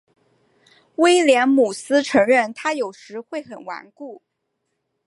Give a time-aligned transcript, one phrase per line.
[0.95, 4.23] 威廉姆斯承认他有时会很顽固。